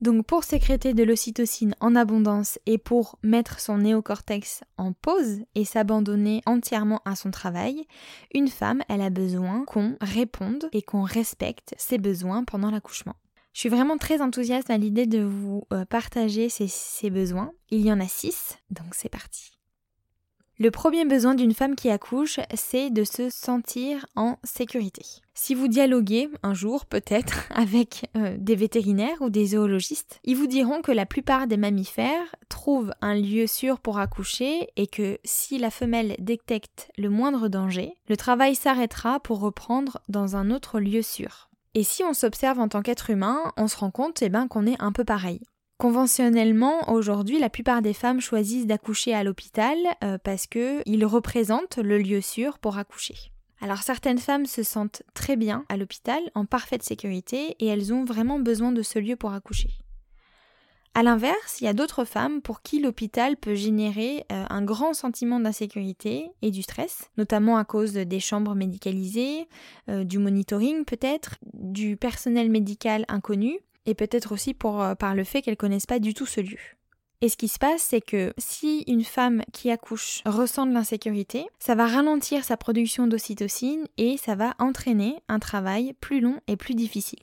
Donc 0.00 0.26
pour 0.26 0.44
sécréter 0.44 0.92
de 0.92 1.02
l'ocytocine 1.02 1.74
en 1.80 1.96
abondance 1.96 2.58
et 2.66 2.76
pour 2.76 3.18
mettre 3.22 3.60
son 3.60 3.78
néocortex 3.78 4.62
en 4.76 4.92
pause 4.92 5.40
et 5.54 5.64
s'abandonner 5.64 6.42
entièrement 6.44 7.00
à 7.06 7.16
son 7.16 7.30
travail, 7.30 7.86
une 8.34 8.48
femme, 8.48 8.82
elle 8.88 9.00
a 9.00 9.10
besoin 9.10 9.64
qu'on 9.64 9.96
réponde 10.02 10.68
et 10.72 10.82
qu'on 10.82 11.02
respecte 11.02 11.74
ses 11.78 11.98
besoins 11.98 12.44
pendant 12.44 12.70
l'accouchement. 12.70 13.14
Je 13.54 13.60
suis 13.60 13.68
vraiment 13.70 13.96
très 13.96 14.20
enthousiaste 14.20 14.68
à 14.68 14.76
l'idée 14.76 15.06
de 15.06 15.22
vous 15.22 15.64
euh, 15.72 15.86
partager 15.86 16.50
ces, 16.50 16.68
ces 16.68 17.08
besoins. 17.08 17.52
Il 17.70 17.80
y 17.80 17.90
en 17.90 18.00
a 18.00 18.06
six, 18.06 18.58
donc 18.68 18.94
c'est 18.94 19.08
parti. 19.08 19.55
Le 20.58 20.70
premier 20.70 21.04
besoin 21.04 21.34
d'une 21.34 21.52
femme 21.52 21.76
qui 21.76 21.90
accouche, 21.90 22.40
c'est 22.54 22.88
de 22.88 23.04
se 23.04 23.28
sentir 23.28 24.06
en 24.16 24.38
sécurité. 24.42 25.02
Si 25.34 25.54
vous 25.54 25.68
dialoguez 25.68 26.30
un 26.42 26.54
jour 26.54 26.86
peut-être 26.86 27.46
avec 27.54 28.08
euh, 28.16 28.34
des 28.38 28.56
vétérinaires 28.56 29.20
ou 29.20 29.28
des 29.28 29.48
zoologistes, 29.48 30.18
ils 30.24 30.34
vous 30.34 30.46
diront 30.46 30.80
que 30.80 30.92
la 30.92 31.04
plupart 31.04 31.46
des 31.46 31.58
mammifères 31.58 32.34
trouvent 32.48 32.94
un 33.02 33.14
lieu 33.14 33.46
sûr 33.46 33.80
pour 33.80 33.98
accoucher 33.98 34.68
et 34.76 34.86
que 34.86 35.18
si 35.24 35.58
la 35.58 35.70
femelle 35.70 36.16
détecte 36.20 36.90
le 36.96 37.10
moindre 37.10 37.48
danger, 37.48 37.92
le 38.08 38.16
travail 38.16 38.54
s'arrêtera 38.54 39.20
pour 39.20 39.40
reprendre 39.40 40.00
dans 40.08 40.36
un 40.36 40.50
autre 40.50 40.80
lieu 40.80 41.02
sûr. 41.02 41.50
Et 41.74 41.84
si 41.84 42.02
on 42.02 42.14
s'observe 42.14 42.60
en 42.60 42.68
tant 42.68 42.80
qu'être 42.80 43.10
humain, 43.10 43.52
on 43.58 43.68
se 43.68 43.76
rend 43.76 43.90
compte 43.90 44.22
eh 44.22 44.30
ben, 44.30 44.48
qu'on 44.48 44.66
est 44.66 44.80
un 44.80 44.92
peu 44.92 45.04
pareil. 45.04 45.42
Conventionnellement, 45.78 46.90
aujourd'hui, 46.90 47.38
la 47.38 47.50
plupart 47.50 47.82
des 47.82 47.92
femmes 47.92 48.20
choisissent 48.20 48.66
d'accoucher 48.66 49.12
à 49.12 49.22
l'hôpital 49.22 49.76
euh, 50.02 50.16
parce 50.22 50.46
qu'il 50.46 51.04
représente 51.04 51.76
le 51.76 51.98
lieu 51.98 52.22
sûr 52.22 52.58
pour 52.58 52.78
accoucher. 52.78 53.16
Alors 53.60 53.82
certaines 53.82 54.18
femmes 54.18 54.46
se 54.46 54.62
sentent 54.62 55.02
très 55.12 55.36
bien 55.36 55.64
à 55.68 55.76
l'hôpital, 55.76 56.20
en 56.34 56.46
parfaite 56.46 56.82
sécurité, 56.82 57.56
et 57.60 57.66
elles 57.66 57.92
ont 57.92 58.04
vraiment 58.04 58.38
besoin 58.38 58.72
de 58.72 58.82
ce 58.82 58.98
lieu 58.98 59.16
pour 59.16 59.34
accoucher. 59.34 59.70
A 60.94 61.02
l'inverse, 61.02 61.60
il 61.60 61.64
y 61.64 61.68
a 61.68 61.74
d'autres 61.74 62.06
femmes 62.06 62.40
pour 62.40 62.62
qui 62.62 62.80
l'hôpital 62.80 63.36
peut 63.36 63.54
générer 63.54 64.24
euh, 64.32 64.46
un 64.48 64.62
grand 64.62 64.94
sentiment 64.94 65.38
d'insécurité 65.38 66.30
et 66.40 66.50
du 66.50 66.62
stress, 66.62 67.10
notamment 67.18 67.58
à 67.58 67.66
cause 67.66 67.92
des 67.92 68.20
chambres 68.20 68.54
médicalisées, 68.54 69.46
euh, 69.90 70.04
du 70.04 70.18
monitoring 70.18 70.86
peut-être, 70.86 71.34
du 71.52 71.98
personnel 71.98 72.50
médical 72.50 73.04
inconnu, 73.08 73.60
et 73.86 73.94
peut-être 73.94 74.32
aussi 74.32 74.54
euh, 74.64 74.94
par 74.94 75.14
le 75.14 75.24
fait 75.24 75.42
qu'elles 75.42 75.56
connaissent 75.56 75.86
pas 75.86 75.98
du 75.98 76.14
tout 76.14 76.26
ce 76.26 76.40
lieu. 76.40 76.58
Et 77.22 77.30
ce 77.30 77.36
qui 77.36 77.48
se 77.48 77.58
passe, 77.58 77.82
c'est 77.82 78.02
que 78.02 78.34
si 78.36 78.84
une 78.86 79.04
femme 79.04 79.42
qui 79.52 79.70
accouche 79.70 80.20
ressent 80.26 80.66
de 80.66 80.72
l'insécurité, 80.72 81.46
ça 81.58 81.74
va 81.74 81.86
ralentir 81.86 82.44
sa 82.44 82.58
production 82.58 83.06
d'ocytocine 83.06 83.86
et 83.96 84.18
ça 84.18 84.34
va 84.34 84.54
entraîner 84.58 85.16
un 85.28 85.38
travail 85.38 85.94
plus 86.00 86.20
long 86.20 86.40
et 86.46 86.56
plus 86.56 86.74
difficile. 86.74 87.20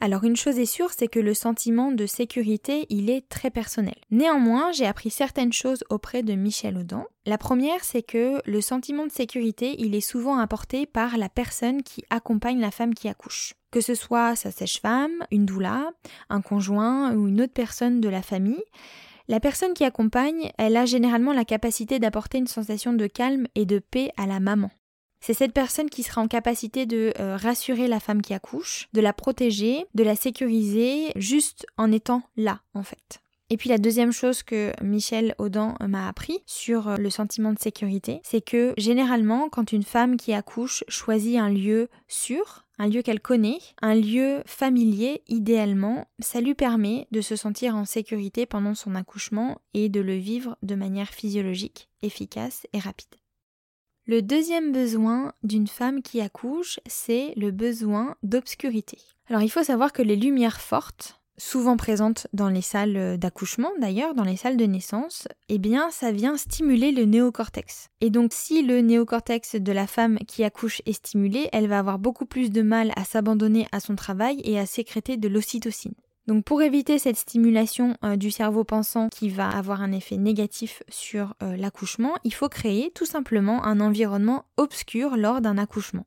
Alors 0.00 0.24
une 0.24 0.34
chose 0.34 0.58
est 0.58 0.66
sûre, 0.66 0.90
c'est 0.90 1.06
que 1.06 1.20
le 1.20 1.32
sentiment 1.32 1.92
de 1.92 2.06
sécurité, 2.06 2.86
il 2.88 3.08
est 3.08 3.28
très 3.28 3.50
personnel. 3.50 3.94
Néanmoins, 4.10 4.72
j'ai 4.72 4.86
appris 4.86 5.10
certaines 5.10 5.52
choses 5.52 5.84
auprès 5.90 6.24
de 6.24 6.34
Michel 6.34 6.76
Audin. 6.76 7.06
La 7.24 7.38
première, 7.38 7.84
c'est 7.84 8.02
que 8.02 8.42
le 8.44 8.60
sentiment 8.60 9.06
de 9.06 9.12
sécurité, 9.12 9.76
il 9.78 9.94
est 9.94 10.00
souvent 10.00 10.38
apporté 10.38 10.86
par 10.86 11.18
la 11.18 11.28
personne 11.28 11.84
qui 11.84 12.04
accompagne 12.10 12.58
la 12.58 12.72
femme 12.72 12.94
qui 12.94 13.08
accouche. 13.08 13.54
Que 13.70 13.80
ce 13.80 13.94
soit 13.94 14.34
sa 14.34 14.50
sèche-femme, 14.50 15.24
une 15.30 15.46
doula, 15.46 15.92
un 16.30 16.40
conjoint 16.40 17.14
ou 17.14 17.28
une 17.28 17.40
autre 17.40 17.54
personne 17.54 18.00
de 18.00 18.08
la 18.08 18.22
famille, 18.22 18.64
la 19.28 19.40
personne 19.40 19.72
qui 19.72 19.84
accompagne, 19.84 20.50
elle 20.58 20.76
a 20.76 20.84
généralement 20.84 21.32
la 21.32 21.44
capacité 21.44 21.98
d'apporter 21.98 22.38
une 22.38 22.48
sensation 22.48 22.92
de 22.92 23.06
calme 23.06 23.46
et 23.54 23.66
de 23.66 23.78
paix 23.78 24.10
à 24.16 24.26
la 24.26 24.40
maman. 24.40 24.70
C'est 25.22 25.34
cette 25.34 25.52
personne 25.52 25.88
qui 25.88 26.02
sera 26.02 26.20
en 26.20 26.26
capacité 26.26 26.84
de 26.84 27.12
euh, 27.20 27.36
rassurer 27.36 27.86
la 27.86 28.00
femme 28.00 28.22
qui 28.22 28.34
accouche, 28.34 28.88
de 28.92 29.00
la 29.00 29.12
protéger, 29.12 29.86
de 29.94 30.02
la 30.02 30.16
sécuriser, 30.16 31.12
juste 31.14 31.64
en 31.76 31.92
étant 31.92 32.22
là, 32.36 32.60
en 32.74 32.82
fait. 32.82 33.20
Et 33.48 33.56
puis 33.56 33.68
la 33.68 33.78
deuxième 33.78 34.10
chose 34.10 34.42
que 34.42 34.72
Michel 34.82 35.36
Audin 35.38 35.76
m'a 35.86 36.08
appris 36.08 36.42
sur 36.44 36.88
euh, 36.88 36.96
le 36.96 37.08
sentiment 37.08 37.52
de 37.52 37.60
sécurité, 37.60 38.20
c'est 38.24 38.40
que 38.40 38.74
généralement 38.78 39.48
quand 39.48 39.70
une 39.70 39.84
femme 39.84 40.16
qui 40.16 40.32
accouche 40.32 40.82
choisit 40.88 41.38
un 41.38 41.50
lieu 41.50 41.88
sûr, 42.08 42.64
un 42.78 42.88
lieu 42.88 43.02
qu'elle 43.02 43.20
connaît, 43.20 43.58
un 43.80 43.94
lieu 43.94 44.42
familier 44.44 45.22
idéalement, 45.28 46.08
ça 46.18 46.40
lui 46.40 46.54
permet 46.54 47.06
de 47.12 47.20
se 47.20 47.36
sentir 47.36 47.76
en 47.76 47.84
sécurité 47.84 48.44
pendant 48.44 48.74
son 48.74 48.96
accouchement 48.96 49.60
et 49.72 49.88
de 49.88 50.00
le 50.00 50.14
vivre 50.16 50.56
de 50.62 50.74
manière 50.74 51.10
physiologique, 51.10 51.90
efficace 52.02 52.66
et 52.72 52.80
rapide. 52.80 53.21
Le 54.04 54.20
deuxième 54.20 54.72
besoin 54.72 55.32
d'une 55.44 55.68
femme 55.68 56.02
qui 56.02 56.20
accouche, 56.20 56.80
c'est 56.86 57.34
le 57.36 57.52
besoin 57.52 58.16
d'obscurité. 58.24 58.98
Alors 59.28 59.42
il 59.42 59.48
faut 59.48 59.62
savoir 59.62 59.92
que 59.92 60.02
les 60.02 60.16
lumières 60.16 60.60
fortes, 60.60 61.20
souvent 61.38 61.76
présentes 61.76 62.26
dans 62.32 62.48
les 62.48 62.62
salles 62.62 63.16
d'accouchement 63.16 63.70
d'ailleurs, 63.80 64.16
dans 64.16 64.24
les 64.24 64.36
salles 64.36 64.56
de 64.56 64.64
naissance, 64.64 65.28
eh 65.48 65.58
bien 65.58 65.92
ça 65.92 66.10
vient 66.10 66.36
stimuler 66.36 66.90
le 66.90 67.04
néocortex. 67.04 67.90
Et 68.00 68.10
donc 68.10 68.32
si 68.34 68.62
le 68.62 68.80
néocortex 68.80 69.54
de 69.54 69.72
la 69.72 69.86
femme 69.86 70.18
qui 70.26 70.42
accouche 70.42 70.82
est 70.84 70.94
stimulé, 70.94 71.48
elle 71.52 71.68
va 71.68 71.78
avoir 71.78 72.00
beaucoup 72.00 72.26
plus 72.26 72.50
de 72.50 72.62
mal 72.62 72.90
à 72.96 73.04
s'abandonner 73.04 73.68
à 73.70 73.78
son 73.78 73.94
travail 73.94 74.40
et 74.42 74.58
à 74.58 74.66
sécréter 74.66 75.16
de 75.16 75.28
l'ocytocine. 75.28 75.94
Donc 76.28 76.44
pour 76.44 76.62
éviter 76.62 76.98
cette 76.98 77.16
stimulation 77.16 77.96
euh, 78.04 78.16
du 78.16 78.30
cerveau 78.30 78.62
pensant 78.62 79.08
qui 79.08 79.28
va 79.28 79.48
avoir 79.48 79.82
un 79.82 79.90
effet 79.90 80.16
négatif 80.16 80.82
sur 80.88 81.34
euh, 81.42 81.56
l'accouchement, 81.56 82.14
il 82.22 82.32
faut 82.32 82.48
créer 82.48 82.92
tout 82.94 83.06
simplement 83.06 83.64
un 83.64 83.80
environnement 83.80 84.44
obscur 84.56 85.16
lors 85.16 85.40
d'un 85.40 85.58
accouchement. 85.58 86.06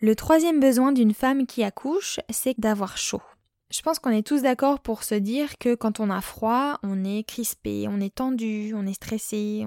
Le 0.00 0.14
troisième 0.14 0.60
besoin 0.60 0.92
d'une 0.92 1.14
femme 1.14 1.46
qui 1.46 1.64
accouche, 1.64 2.20
c'est 2.30 2.58
d'avoir 2.58 2.96
chaud. 2.96 3.22
Je 3.70 3.80
pense 3.82 3.98
qu'on 3.98 4.10
est 4.10 4.26
tous 4.26 4.42
d'accord 4.42 4.80
pour 4.80 5.02
se 5.02 5.14
dire 5.14 5.58
que 5.58 5.74
quand 5.74 5.98
on 5.98 6.10
a 6.10 6.20
froid, 6.20 6.78
on 6.82 7.04
est 7.04 7.24
crispé, 7.24 7.86
on 7.88 8.00
est 8.00 8.14
tendu, 8.14 8.74
on 8.76 8.86
est 8.86 8.94
stressé. 8.94 9.66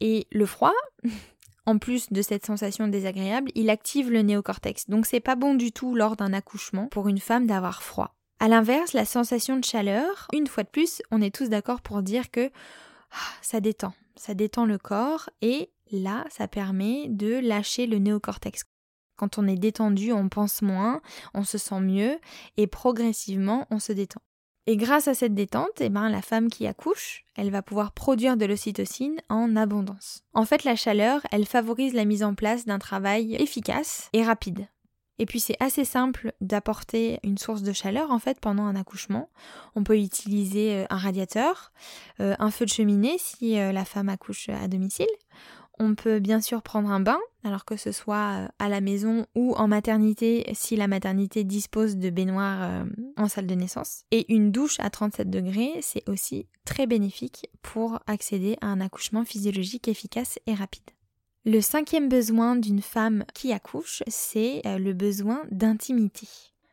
Et 0.00 0.26
le 0.32 0.46
froid, 0.46 0.72
en 1.66 1.78
plus 1.78 2.10
de 2.10 2.22
cette 2.22 2.46
sensation 2.46 2.88
désagréable, 2.88 3.50
il 3.54 3.68
active 3.68 4.10
le 4.10 4.22
néocortex. 4.22 4.88
Donc 4.88 5.06
c'est 5.06 5.20
pas 5.20 5.36
bon 5.36 5.54
du 5.54 5.72
tout 5.72 5.94
lors 5.94 6.16
d'un 6.16 6.32
accouchement 6.32 6.86
pour 6.86 7.08
une 7.08 7.20
femme 7.20 7.46
d'avoir 7.46 7.82
froid. 7.82 8.17
À 8.40 8.46
l'inverse, 8.46 8.92
la 8.92 9.04
sensation 9.04 9.56
de 9.56 9.64
chaleur, 9.64 10.28
une 10.32 10.46
fois 10.46 10.62
de 10.62 10.68
plus, 10.68 11.02
on 11.10 11.20
est 11.20 11.34
tous 11.34 11.48
d'accord 11.48 11.80
pour 11.80 12.02
dire 12.02 12.30
que 12.30 12.50
ah, 13.10 13.32
ça 13.42 13.60
détend, 13.60 13.94
ça 14.14 14.34
détend 14.34 14.64
le 14.64 14.78
corps 14.78 15.28
et 15.42 15.70
là, 15.90 16.24
ça 16.30 16.46
permet 16.46 17.08
de 17.08 17.40
lâcher 17.40 17.86
le 17.86 17.98
néocortex. 17.98 18.62
Quand 19.16 19.38
on 19.38 19.48
est 19.48 19.56
détendu, 19.56 20.12
on 20.12 20.28
pense 20.28 20.62
moins, 20.62 21.00
on 21.34 21.42
se 21.42 21.58
sent 21.58 21.80
mieux 21.80 22.18
et 22.56 22.68
progressivement, 22.68 23.66
on 23.70 23.80
se 23.80 23.92
détend. 23.92 24.20
Et 24.68 24.76
grâce 24.76 25.08
à 25.08 25.14
cette 25.14 25.34
détente, 25.34 25.80
eh 25.80 25.88
ben, 25.88 26.08
la 26.08 26.22
femme 26.22 26.48
qui 26.48 26.66
accouche, 26.66 27.24
elle 27.36 27.50
va 27.50 27.62
pouvoir 27.62 27.90
produire 27.90 28.36
de 28.36 28.44
l'ocytocine 28.44 29.20
en 29.28 29.56
abondance. 29.56 30.22
En 30.34 30.44
fait, 30.44 30.62
la 30.62 30.76
chaleur, 30.76 31.22
elle 31.32 31.46
favorise 31.46 31.94
la 31.94 32.04
mise 32.04 32.22
en 32.22 32.34
place 32.34 32.66
d'un 32.66 32.78
travail 32.78 33.34
efficace 33.34 34.10
et 34.12 34.22
rapide. 34.22 34.68
Et 35.18 35.26
puis 35.26 35.40
c'est 35.40 35.56
assez 35.60 35.84
simple 35.84 36.32
d'apporter 36.40 37.18
une 37.24 37.38
source 37.38 37.62
de 37.62 37.72
chaleur 37.72 38.10
en 38.10 38.18
fait 38.18 38.40
pendant 38.40 38.64
un 38.64 38.76
accouchement. 38.76 39.28
On 39.74 39.82
peut 39.82 39.98
utiliser 39.98 40.76
euh, 40.76 40.86
un 40.90 40.96
radiateur, 40.96 41.72
euh, 42.20 42.34
un 42.38 42.50
feu 42.50 42.64
de 42.64 42.70
cheminée 42.70 43.16
si 43.18 43.58
euh, 43.58 43.72
la 43.72 43.84
femme 43.84 44.08
accouche 44.08 44.48
à 44.48 44.68
domicile. 44.68 45.08
On 45.80 45.94
peut 45.94 46.18
bien 46.18 46.40
sûr 46.40 46.62
prendre 46.62 46.90
un 46.90 46.98
bain, 46.98 47.18
alors 47.44 47.64
que 47.64 47.76
ce 47.76 47.92
soit 47.92 48.48
à 48.58 48.68
la 48.68 48.80
maison 48.80 49.26
ou 49.36 49.54
en 49.54 49.68
maternité 49.68 50.44
si 50.52 50.74
la 50.74 50.88
maternité 50.88 51.44
dispose 51.44 51.96
de 51.96 52.10
baignoires 52.10 52.84
en 53.16 53.28
salle 53.28 53.46
de 53.46 53.54
naissance. 53.54 54.02
Et 54.10 54.34
une 54.34 54.50
douche 54.50 54.80
à 54.80 54.90
37 54.90 55.30
degrés, 55.30 55.78
c'est 55.80 56.08
aussi 56.08 56.48
très 56.64 56.88
bénéfique 56.88 57.48
pour 57.62 58.00
accéder 58.08 58.56
à 58.60 58.66
un 58.66 58.80
accouchement 58.80 59.24
physiologique 59.24 59.86
efficace 59.86 60.40
et 60.48 60.54
rapide. 60.54 60.82
Le 61.50 61.62
cinquième 61.62 62.10
besoin 62.10 62.56
d'une 62.56 62.82
femme 62.82 63.24
qui 63.32 63.54
accouche, 63.54 64.02
c'est 64.06 64.60
euh, 64.66 64.76
le 64.76 64.92
besoin 64.92 65.46
d'intimité. 65.50 66.28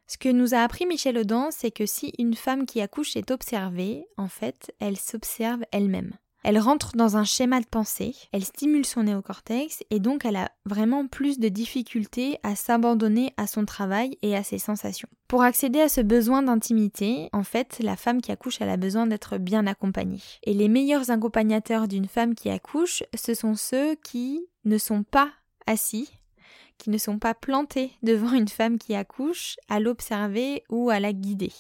Ce 0.05 0.17
que 0.17 0.27
nous 0.27 0.53
a 0.53 0.58
appris 0.58 0.86
Michel 0.86 1.17
Audin, 1.17 1.48
c'est 1.50 1.72
que 1.72 1.86
si 1.86 2.12
une 2.20 2.34
femme 2.34 2.65
qui 2.65 2.82
accouche 2.82 3.15
est 3.15 3.32
observée, 3.32 4.05
en 4.17 4.27
fait, 4.27 4.75
elle 4.82 4.98
s'observe 4.98 5.63
elle-même. 5.72 6.12
Elle 6.48 6.60
rentre 6.60 6.92
dans 6.96 7.18
un 7.18 7.24
schéma 7.24 7.60
de 7.60 7.66
pensée, 7.66 8.14
elle 8.32 8.46
stimule 8.46 8.86
son 8.86 9.02
néocortex 9.02 9.84
et 9.90 10.00
donc 10.00 10.25
elle 10.25 10.36
a 10.36 10.52
vraiment 10.68 11.08
plus 11.08 11.40
de 11.40 11.50
difficultés 11.50 12.38
à 12.44 12.56
s'abandonner 12.56 13.34
à 13.36 13.48
son 13.48 13.66
travail 13.66 14.20
et 14.22 14.36
à 14.36 14.44
ses 14.44 14.60
sensations. 14.60 15.10
Pour 15.28 15.42
accéder 15.42 15.82
à 15.82 15.90
ce 15.90 16.02
besoin 16.02 16.44
d'intimité, 16.44 17.30
en 17.34 17.42
fait, 17.42 17.80
la 17.80 17.96
femme 17.96 18.22
qui 18.22 18.32
accouche, 18.32 18.62
elle 18.62 18.70
a 18.70 18.78
besoin 18.78 19.08
d'être 19.08 19.40
bien 19.40 19.66
accompagnée. 19.66 20.22
Et 20.44 20.54
les 20.54 20.68
meilleurs 20.68 21.10
accompagnateurs 21.10 21.88
d'une 21.88 22.08
femme 22.08 22.36
qui 22.36 22.52
accouche, 22.52 23.02
ce 23.16 23.34
sont 23.34 23.56
ceux 23.56 23.96
qui 23.96 24.46
ne 24.66 24.78
sont 24.78 25.02
pas 25.02 25.32
assis, 25.66 26.12
qui 26.78 26.92
ne 26.92 27.00
sont 27.00 27.18
pas 27.18 27.34
plantés 27.34 27.92
devant 28.04 28.34
une 28.34 28.50
femme 28.50 28.78
qui 28.78 28.94
accouche, 28.94 29.56
à 29.68 29.80
l'observer 29.80 30.64
ou 30.70 30.92
à 30.92 31.00
la 31.00 31.12
guider. 31.12 31.54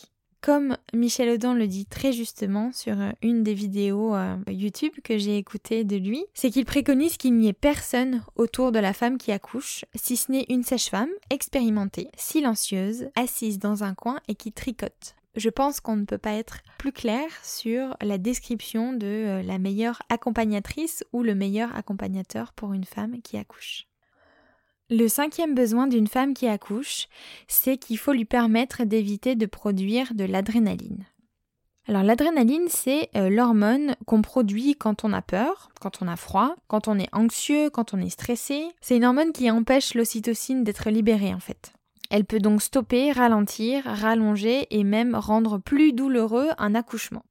Comme 0.45 0.77
Michel 0.93 1.29
Audin 1.29 1.55
le 1.55 1.65
dit 1.65 1.87
très 1.87 2.13
justement 2.13 2.71
sur 2.71 3.01
euh, 3.01 3.09
une 3.23 3.41
des 3.41 3.55
vidéos 3.55 4.13
euh, 4.13 4.37
YouTube 4.47 4.93
que 5.03 5.17
j'ai 5.17 5.39
écoutées 5.39 5.83
de 5.83 5.95
lui, 5.95 6.23
c'est 6.35 6.51
qu'il 6.51 6.65
préconise 6.65 7.17
qu'il 7.17 7.33
n'y 7.33 7.47
ait 7.47 7.53
personne 7.53 8.23
autour 8.35 8.71
de 8.71 8.77
la 8.77 8.93
femme 8.93 9.17
qui 9.17 9.31
accouche, 9.31 9.85
si 9.95 10.15
ce 10.15 10.31
n'est 10.31 10.45
une 10.49 10.61
sage-femme 10.61 11.09
expérimentée, 11.31 12.09
silencieuse, 12.15 13.07
assise 13.15 13.57
dans 13.57 13.83
un 13.83 13.95
coin 13.95 14.19
et 14.27 14.35
qui 14.35 14.51
tricote. 14.51 15.15
Je 15.35 15.49
pense 15.49 15.79
qu'on 15.79 15.95
ne 15.95 16.05
peut 16.05 16.19
pas 16.19 16.33
être 16.33 16.59
plus 16.77 16.91
clair 16.91 17.25
sur 17.41 17.97
la 17.99 18.19
description 18.19 18.93
de 18.93 19.07
euh, 19.07 19.41
la 19.41 19.57
meilleure 19.57 20.03
accompagnatrice 20.09 21.03
ou 21.11 21.23
le 21.23 21.33
meilleur 21.33 21.75
accompagnateur 21.75 22.53
pour 22.53 22.73
une 22.73 22.85
femme 22.85 23.19
qui 23.23 23.37
accouche. 23.37 23.87
Le 24.91 25.07
cinquième 25.07 25.55
besoin 25.55 25.87
d'une 25.87 26.07
femme 26.07 26.35
qui 26.35 26.47
accouche, 26.47 27.07
c'est 27.47 27.77
qu'il 27.77 27.97
faut 27.97 28.13
lui 28.13 28.25
permettre 28.25 28.83
d'éviter 28.83 29.35
de 29.35 29.47
produire 29.47 30.13
de 30.13 30.25
l'adrénaline. 30.25 31.05
Alors 31.87 32.03
l'adrénaline, 32.03 32.67
c'est 32.69 33.09
euh, 33.15 33.29
l'hormone 33.29 33.95
qu'on 34.05 34.21
produit 34.21 34.75
quand 34.75 35.03
on 35.03 35.11
a 35.11 35.23
peur, 35.23 35.69
quand 35.81 36.03
on 36.03 36.07
a 36.07 36.15
froid, 36.15 36.55
quand 36.67 36.87
on 36.87 36.99
est 36.99 37.09
anxieux, 37.13 37.71
quand 37.71 37.95
on 37.95 37.99
est 37.99 38.09
stressé. 38.09 38.67
C'est 38.79 38.97
une 38.97 39.05
hormone 39.05 39.31
qui 39.31 39.49
empêche 39.49 39.95
l'ocytocine 39.95 40.63
d'être 40.63 40.91
libérée 40.91 41.33
en 41.33 41.39
fait. 41.39 41.73
Elle 42.11 42.25
peut 42.25 42.39
donc 42.39 42.61
stopper, 42.61 43.11
ralentir, 43.11 43.83
rallonger 43.85 44.67
et 44.69 44.83
même 44.83 45.15
rendre 45.15 45.57
plus 45.57 45.93
douloureux 45.93 46.49
un 46.59 46.75
accouchement. 46.75 47.23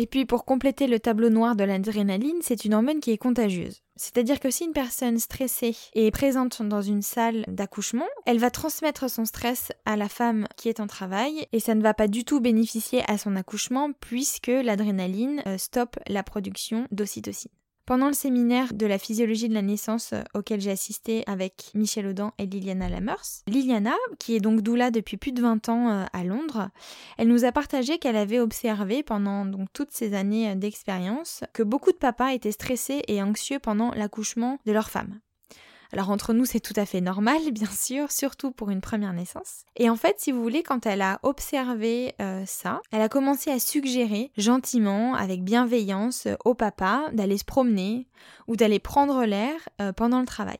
Et 0.00 0.06
puis 0.06 0.24
pour 0.24 0.46
compléter 0.46 0.86
le 0.86 0.98
tableau 0.98 1.28
noir 1.28 1.56
de 1.56 1.62
l'adrénaline, 1.62 2.38
c'est 2.40 2.64
une 2.64 2.72
hormone 2.72 3.00
qui 3.00 3.10
est 3.10 3.18
contagieuse. 3.18 3.82
C'est-à-dire 3.96 4.40
que 4.40 4.50
si 4.50 4.64
une 4.64 4.72
personne 4.72 5.18
stressée 5.18 5.76
est 5.92 6.10
présente 6.10 6.62
dans 6.62 6.80
une 6.80 7.02
salle 7.02 7.44
d'accouchement, 7.48 8.06
elle 8.24 8.38
va 8.38 8.50
transmettre 8.50 9.10
son 9.10 9.26
stress 9.26 9.72
à 9.84 9.98
la 9.98 10.08
femme 10.08 10.46
qui 10.56 10.70
est 10.70 10.80
en 10.80 10.86
travail 10.86 11.46
et 11.52 11.60
ça 11.60 11.74
ne 11.74 11.82
va 11.82 11.92
pas 11.92 12.08
du 12.08 12.24
tout 12.24 12.40
bénéficier 12.40 13.02
à 13.08 13.18
son 13.18 13.36
accouchement 13.36 13.92
puisque 13.92 14.46
l'adrénaline 14.46 15.42
euh, 15.46 15.58
stoppe 15.58 15.98
la 16.08 16.22
production 16.22 16.86
d'ocytocine. 16.90 17.50
Pendant 17.86 18.06
le 18.06 18.12
séminaire 18.12 18.72
de 18.72 18.86
la 18.86 18.98
physiologie 18.98 19.48
de 19.48 19.54
la 19.54 19.62
naissance 19.62 20.12
euh, 20.12 20.22
auquel 20.34 20.60
j'ai 20.60 20.70
assisté 20.70 21.24
avec 21.26 21.70
Michel 21.74 22.06
Audin 22.06 22.32
et 22.38 22.46
Liliana 22.46 22.88
Lamers, 22.88 23.42
Liliana, 23.46 23.94
qui 24.18 24.36
est 24.36 24.40
donc 24.40 24.60
doula 24.60 24.90
depuis 24.90 25.16
plus 25.16 25.32
de 25.32 25.42
20 25.42 25.68
ans 25.68 25.90
euh, 25.90 26.04
à 26.12 26.24
Londres, 26.24 26.70
elle 27.18 27.28
nous 27.28 27.44
a 27.44 27.52
partagé 27.52 27.98
qu'elle 27.98 28.16
avait 28.16 28.40
observé 28.40 29.02
pendant 29.02 29.44
donc 29.44 29.68
toutes 29.72 29.90
ces 29.90 30.14
années 30.14 30.50
euh, 30.50 30.54
d'expérience 30.54 31.42
que 31.52 31.62
beaucoup 31.62 31.92
de 31.92 31.96
papas 31.96 32.32
étaient 32.32 32.52
stressés 32.52 33.02
et 33.08 33.22
anxieux 33.22 33.58
pendant 33.58 33.92
l'accouchement 33.92 34.58
de 34.66 34.72
leur 34.72 34.90
femme. 34.90 35.18
Alors 35.92 36.10
entre 36.10 36.32
nous, 36.32 36.44
c'est 36.44 36.60
tout 36.60 36.74
à 36.76 36.86
fait 36.86 37.00
normal, 37.00 37.38
bien 37.52 37.70
sûr, 37.70 38.10
surtout 38.10 38.50
pour 38.50 38.70
une 38.70 38.80
première 38.80 39.12
naissance. 39.12 39.64
Et 39.76 39.90
en 39.90 39.96
fait, 39.96 40.16
si 40.18 40.32
vous 40.32 40.42
voulez, 40.42 40.62
quand 40.62 40.86
elle 40.86 41.02
a 41.02 41.18
observé 41.22 42.14
euh, 42.20 42.44
ça, 42.46 42.80
elle 42.92 43.02
a 43.02 43.08
commencé 43.08 43.50
à 43.50 43.58
suggérer 43.58 44.30
gentiment, 44.36 45.14
avec 45.14 45.42
bienveillance, 45.42 46.26
euh, 46.26 46.36
au 46.44 46.54
papa 46.54 47.06
d'aller 47.12 47.38
se 47.38 47.44
promener 47.44 48.08
ou 48.46 48.56
d'aller 48.56 48.78
prendre 48.78 49.24
l'air 49.24 49.54
euh, 49.80 49.92
pendant 49.92 50.20
le 50.20 50.26
travail. 50.26 50.58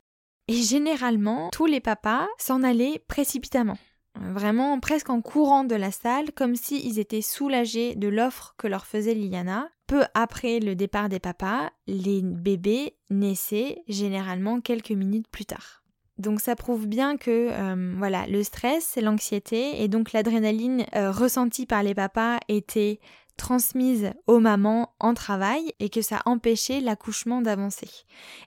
Et 0.49 0.55
généralement, 0.55 1.51
tous 1.51 1.67
les 1.67 1.81
papas 1.81 2.27
s'en 2.39 2.63
allaient 2.63 3.03
précipitamment 3.07 3.79
vraiment 4.19 4.79
presque 4.81 5.11
en 5.11 5.21
courant 5.21 5.65
de 5.65 5.75
la 5.75 5.91
salle, 5.91 6.33
comme 6.33 6.57
s'ils 6.57 6.99
étaient 6.99 7.23
soulagés 7.23 7.95
de 7.95 8.09
l'offre 8.09 8.55
que 8.59 8.67
leur 8.67 8.87
faisait 8.87 9.15
Liliana, 9.15 9.69
peu 9.91 10.05
après 10.15 10.61
le 10.61 10.77
départ 10.77 11.09
des 11.09 11.19
papas, 11.19 11.69
les 11.89 12.23
bébés 12.23 12.95
naissaient 13.11 13.83
généralement 13.89 14.61
quelques 14.61 14.93
minutes 14.93 15.27
plus 15.33 15.47
tard. 15.47 15.83
Donc 16.17 16.41
ça 16.41 16.55
prouve 16.55 16.87
bien 16.87 17.17
que 17.17 17.49
euh, 17.51 17.95
voilà, 17.99 18.25
le 18.29 18.45
stress, 18.45 18.97
l'anxiété 19.03 19.83
et 19.83 19.89
donc 19.89 20.13
l'adrénaline 20.13 20.87
euh, 20.95 21.11
ressentie 21.11 21.67
par 21.67 21.83
les 21.83 21.95
papas 21.95 22.39
était 22.47 23.01
transmise 23.41 24.13
aux 24.27 24.39
mamans 24.39 24.93
en 25.01 25.15
travail 25.15 25.73
et 25.81 25.89
que 25.89 26.03
ça 26.03 26.21
empêchait 26.27 26.81
l'accouchement 26.81 27.41
d'avancer. 27.41 27.89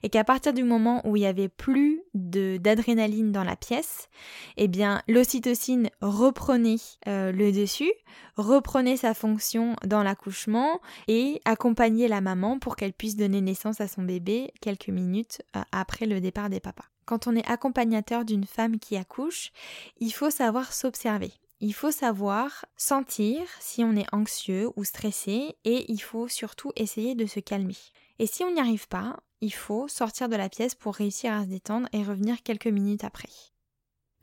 Et 0.04 0.08
qu'à 0.08 0.22
partir 0.22 0.54
du 0.54 0.62
moment 0.62 1.02
où 1.04 1.16
il 1.16 1.22
y 1.22 1.26
avait 1.26 1.48
plus 1.48 2.00
d'adrénaline 2.14 3.32
dans 3.32 3.42
la 3.42 3.56
pièce, 3.56 4.08
eh 4.56 4.68
bien 4.68 5.02
l'ocytocine 5.08 5.90
reprenait 6.00 6.76
euh, 7.08 7.32
le 7.32 7.50
dessus, 7.50 7.92
reprenait 8.36 8.96
sa 8.96 9.14
fonction 9.14 9.74
dans 9.84 10.04
l'accouchement 10.04 10.80
et 11.08 11.40
accompagnait 11.44 12.06
la 12.06 12.20
maman 12.20 12.60
pour 12.60 12.76
qu'elle 12.76 12.92
puisse 12.92 13.16
donner 13.16 13.40
naissance 13.40 13.80
à 13.80 13.88
son 13.88 14.02
bébé 14.02 14.52
quelques 14.60 14.90
minutes 14.90 15.42
euh, 15.56 15.62
après 15.72 16.06
le 16.06 16.20
départ 16.20 16.50
des 16.50 16.60
papas. 16.60 16.84
Quand 17.04 17.26
on 17.26 17.34
est 17.34 17.46
accompagnateur 17.50 18.24
d'une 18.24 18.46
femme 18.46 18.78
qui 18.78 18.96
accouche, 18.96 19.50
il 19.98 20.12
faut 20.12 20.30
savoir 20.30 20.72
s'observer. 20.72 21.32
Il 21.66 21.72
faut 21.72 21.90
savoir 21.90 22.66
sentir 22.76 23.40
si 23.58 23.82
on 23.84 23.96
est 23.96 24.12
anxieux 24.12 24.68
ou 24.76 24.84
stressé 24.84 25.56
et 25.64 25.90
il 25.90 25.98
faut 25.98 26.28
surtout 26.28 26.72
essayer 26.76 27.14
de 27.14 27.24
se 27.24 27.40
calmer. 27.40 27.78
Et 28.18 28.26
si 28.26 28.44
on 28.44 28.52
n'y 28.52 28.60
arrive 28.60 28.86
pas, 28.86 29.16
il 29.40 29.54
faut 29.54 29.88
sortir 29.88 30.28
de 30.28 30.36
la 30.36 30.50
pièce 30.50 30.74
pour 30.74 30.94
réussir 30.94 31.32
à 31.32 31.44
se 31.44 31.48
détendre 31.48 31.88
et 31.94 32.02
revenir 32.02 32.42
quelques 32.42 32.66
minutes 32.66 33.04
après. 33.04 33.30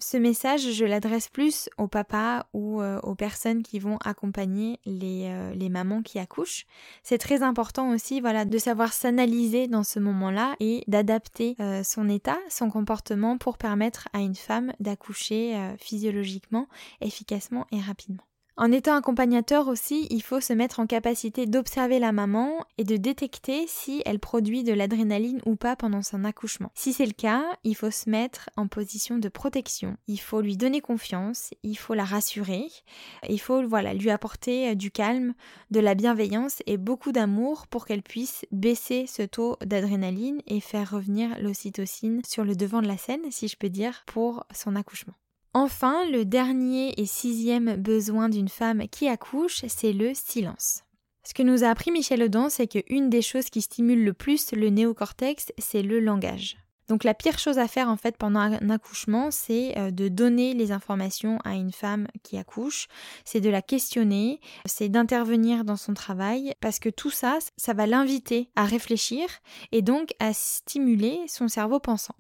Ce 0.04 0.18
message, 0.18 0.72
je 0.72 0.84
l'adresse 0.84 1.30
plus 1.30 1.70
aux 1.78 1.88
papas 1.88 2.48
ou 2.54 2.82
euh, 2.82 3.00
aux 3.02 3.14
personnes 3.14 3.62
qui 3.62 3.78
vont 3.78 3.98
accompagner 3.98 4.80
les, 4.84 5.28
euh, 5.28 5.54
les 5.54 5.70
mamans 5.70 6.02
qui 6.02 6.18
accouchent. 6.18 6.66
C'est 7.04 7.20
très 7.20 7.44
important 7.44 7.92
aussi 7.92 8.20
voilà, 8.20 8.44
de 8.44 8.58
savoir 8.58 8.94
s'analyser 8.94 9.68
dans 9.68 9.84
ce 9.84 10.00
moment-là 10.00 10.56
et 10.60 10.84
d'adapter 10.88 11.56
euh, 11.60 11.84
son 11.84 12.10
état, 12.10 12.40
son 12.50 12.72
comportement 12.72 13.38
pour 13.38 13.60
permettre 13.60 14.10
à 14.12 14.22
une 14.22 14.36
femme 14.36 14.74
d'accoucher 14.80 15.56
physiologiquement, 15.78 16.68
efficacement 17.00 17.68
et 17.72 17.80
rapidement. 17.80 18.24
En 18.62 18.72
étant 18.72 18.96
accompagnateur 18.96 19.68
aussi, 19.68 20.06
il 20.12 20.22
faut 20.22 20.40
se 20.40 20.54
mettre 20.54 20.80
en 20.80 20.86
capacité 20.86 21.48
d'observer 21.48 21.98
la 21.98 22.12
maman 22.12 22.64
et 22.78 22.84
de 22.84 22.96
détecter 22.96 23.66
si 23.66 24.04
elle 24.06 24.20
produit 24.20 24.64
de 24.64 24.72
l'adrénaline 24.72 25.42
ou 25.48 25.56
pas 25.56 25.76
pendant 25.76 26.04
son 26.04 26.24
accouchement. 26.26 26.70
Si 26.76 26.94
c'est 26.94 27.08
le 27.08 27.14
cas, 27.14 27.44
il 27.64 27.76
faut 27.76 27.90
se 27.90 28.08
mettre 28.08 28.52
en 28.58 28.68
position 28.68 29.18
de 29.18 29.30
protection. 29.30 29.98
Il 30.06 30.20
faut 30.20 30.42
lui 30.42 30.58
donner 30.58 30.80
confiance, 30.80 31.56
il 31.64 31.74
faut 31.74 31.96
la 31.96 32.04
rassurer, 32.04 32.68
il 33.28 33.42
faut 33.42 33.68
voilà, 33.68 33.96
lui 33.96 34.12
apporter 34.12 34.70
euh, 34.70 34.76
du 34.76 34.92
calme, 34.92 35.34
de 35.72 35.80
la 35.80 35.96
bienveillance 35.96 36.62
et 36.68 36.78
beaucoup 36.78 37.12
d'amour 37.12 37.66
pour 37.66 37.88
qu'elle 37.88 38.04
puisse 38.04 38.46
baisser 38.52 39.08
ce 39.08 39.24
taux 39.24 39.58
d'adrénaline 39.66 40.40
et 40.46 40.60
faire 40.60 40.92
revenir 40.92 41.36
l'ocytocine 41.42 42.22
sur 42.28 42.44
le 42.44 42.56
devant 42.56 42.84
de 42.84 42.88
la 42.88 42.98
scène, 42.98 43.32
si 43.32 43.48
je 43.48 43.58
peux 43.58 43.70
dire, 43.70 44.04
pour 44.06 44.46
son 44.54 44.76
accouchement. 44.76 45.16
Enfin, 45.54 46.10
le 46.10 46.24
dernier 46.24 46.94
et 46.98 47.06
sixième 47.06 47.76
besoin 47.76 48.30
d'une 48.30 48.48
femme 48.48 48.88
qui 48.88 49.10
accouche, 49.10 49.66
c'est 49.68 49.92
le 49.92 50.14
silence. 50.14 50.84
Ce 51.24 51.34
que 51.34 51.44
nous 51.44 51.66
a 51.66 51.68
appris 51.68 51.92
Michel 51.92 52.24
Audin, 52.24 52.50
c'est 52.50 52.68
qu'une 52.68 53.10
des 53.10 53.22
choses 53.22 53.50
qui 53.50 53.62
stimule 53.62 54.06
le 54.06 54.14
plus 54.14 54.54
le 54.54 54.70
néocortex, 54.70 55.52
c'est 55.58 55.82
le 55.82 56.00
langage. 56.00 56.56
Donc 56.88 57.04
la 57.04 57.14
pire 57.14 57.38
chose 57.38 57.60
à 57.60 57.68
faire 57.68 57.90
en 57.90 57.98
fait 57.98 58.18
pendant 58.18 58.40
un 58.40 58.70
accouchement, 58.70 59.30
c'est 59.30 59.78
euh, 59.78 59.92
de 59.92 60.08
donner 60.08 60.54
les 60.54 60.72
informations 60.72 61.38
à 61.44 61.54
une 61.56 61.72
femme 61.72 62.08
qui 62.24 62.38
accouche, 62.38 62.88
c'est 63.24 63.42
de 63.42 63.50
la 63.50 63.62
questionner, 63.62 64.40
c'est 64.66 64.90
d'intervenir 64.90 65.64
dans 65.64 65.78
son 65.78 65.94
travail, 65.94 66.54
parce 66.60 66.80
que 66.80 66.90
tout 66.90 67.12
ça, 67.12 67.40
ça 67.56 67.74
va 67.74 67.88
l'inviter 67.88 68.50
à 68.56 68.66
réfléchir 68.66 69.28
et 69.72 69.82
donc 69.82 70.14
à 70.20 70.34
stimuler 70.34 71.20
son 71.28 71.48
cerveau 71.48 71.80
pensant. 71.80 72.16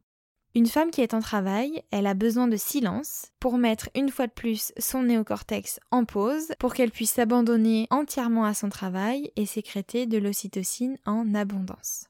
Une 0.54 0.68
femme 0.68 0.92
qui 0.92 1.00
est 1.00 1.14
en 1.14 1.22
travail, 1.22 1.82
elle 1.92 2.08
a 2.08 2.14
besoin 2.14 2.50
de 2.50 2.58
silence 2.58 3.28
pour 3.40 3.58
mettre 3.58 3.90
une 3.96 4.10
fois 4.10 4.28
de 4.28 4.34
plus 4.34 4.74
son 4.78 5.04
néocortex 5.04 5.80
en 5.92 6.04
pause, 6.04 6.52
pour 6.60 6.74
qu'elle 6.74 6.92
puisse 6.92 7.12
s'abandonner 7.12 7.88
entièrement 7.90 8.44
à 8.44 8.54
son 8.54 8.68
travail 8.68 9.32
et 9.38 9.46
sécréter 9.46 10.08
de 10.08 10.18
l'ocytocine 10.18 10.98
en 11.06 11.34
abondance. 11.36 12.06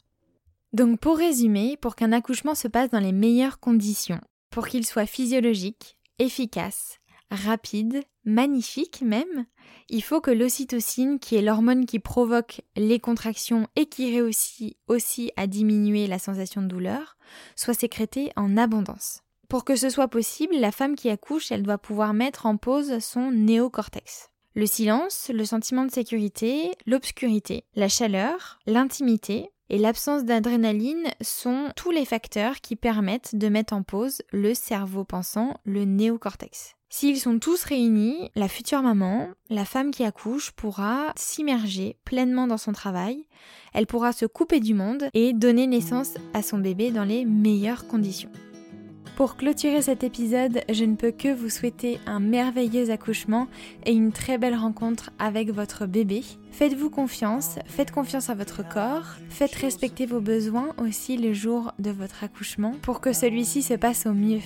Donc 0.73 0.99
pour 0.99 1.17
résumer, 1.17 1.77
pour 1.77 1.95
qu'un 1.95 2.13
accouchement 2.13 2.55
se 2.55 2.67
passe 2.67 2.89
dans 2.89 2.99
les 2.99 3.11
meilleures 3.11 3.59
conditions, 3.59 4.21
pour 4.49 4.67
qu'il 4.67 4.87
soit 4.87 5.05
physiologique, 5.05 5.97
efficace, 6.17 7.00
rapide, 7.31 8.03
magnifique 8.25 9.01
même, 9.01 9.45
il 9.89 10.03
faut 10.03 10.21
que 10.21 10.31
l'ocytocine, 10.31 11.19
qui 11.19 11.35
est 11.35 11.41
l'hormone 11.41 11.85
qui 11.85 11.99
provoque 11.99 12.61
les 12.75 12.99
contractions 12.99 13.67
et 13.75 13.87
qui 13.87 14.13
réussit 14.13 14.77
aussi 14.87 15.31
à 15.37 15.47
diminuer 15.47 16.07
la 16.07 16.19
sensation 16.19 16.61
de 16.61 16.67
douleur, 16.67 17.17
soit 17.55 17.73
sécrétée 17.73 18.31
en 18.35 18.57
abondance. 18.57 19.21
Pour 19.47 19.65
que 19.65 19.75
ce 19.75 19.89
soit 19.89 20.07
possible, 20.07 20.55
la 20.55 20.71
femme 20.71 20.95
qui 20.95 21.09
accouche, 21.09 21.51
elle 21.51 21.63
doit 21.63 21.77
pouvoir 21.77 22.13
mettre 22.13 22.45
en 22.45 22.57
pause 22.57 22.99
son 22.99 23.31
néocortex. 23.31 24.29
Le 24.53 24.65
silence, 24.65 25.31
le 25.33 25.45
sentiment 25.45 25.85
de 25.85 25.91
sécurité, 25.91 26.71
l'obscurité, 26.85 27.63
la 27.75 27.87
chaleur, 27.87 28.59
l'intimité, 28.65 29.49
et 29.69 29.77
l'absence 29.77 30.25
d'adrénaline 30.25 31.07
sont 31.21 31.69
tous 31.77 31.91
les 31.91 32.03
facteurs 32.03 32.59
qui 32.59 32.75
permettent 32.75 33.35
de 33.35 33.47
mettre 33.47 33.73
en 33.73 33.83
pause 33.83 34.21
le 34.33 34.53
cerveau 34.53 35.05
pensant, 35.05 35.55
le 35.63 35.85
néocortex. 35.85 36.75
S'ils 36.93 37.21
sont 37.21 37.39
tous 37.39 37.63
réunis, 37.63 38.29
la 38.35 38.49
future 38.49 38.81
maman, 38.81 39.29
la 39.49 39.63
femme 39.63 39.91
qui 39.91 40.03
accouche, 40.03 40.51
pourra 40.51 41.13
s'immerger 41.15 41.95
pleinement 42.03 42.47
dans 42.47 42.57
son 42.57 42.73
travail, 42.73 43.27
elle 43.73 43.87
pourra 43.87 44.11
se 44.11 44.25
couper 44.25 44.59
du 44.59 44.73
monde 44.73 45.05
et 45.13 45.31
donner 45.31 45.67
naissance 45.67 46.15
à 46.33 46.41
son 46.41 46.57
bébé 46.57 46.91
dans 46.91 47.05
les 47.05 47.23
meilleures 47.23 47.87
conditions. 47.87 48.29
Pour 49.15 49.37
clôturer 49.37 49.81
cet 49.81 50.03
épisode, 50.03 50.63
je 50.69 50.83
ne 50.83 50.97
peux 50.97 51.11
que 51.11 51.33
vous 51.33 51.49
souhaiter 51.49 51.97
un 52.07 52.19
merveilleux 52.19 52.91
accouchement 52.91 53.47
et 53.85 53.93
une 53.93 54.11
très 54.11 54.37
belle 54.37 54.55
rencontre 54.55 55.11
avec 55.17 55.49
votre 55.49 55.85
bébé. 55.85 56.23
Faites-vous 56.51 56.89
confiance, 56.89 57.55
faites 57.67 57.91
confiance 57.91 58.29
à 58.29 58.35
votre 58.35 58.67
corps, 58.67 59.15
faites 59.29 59.55
respecter 59.55 60.05
vos 60.05 60.19
besoins 60.19 60.75
aussi 60.77 61.15
le 61.15 61.31
jour 61.31 61.71
de 61.79 61.91
votre 61.91 62.25
accouchement 62.25 62.73
pour 62.81 62.99
que 62.99 63.13
celui-ci 63.13 63.61
se 63.61 63.75
passe 63.75 64.05
au 64.05 64.13
mieux. 64.13 64.41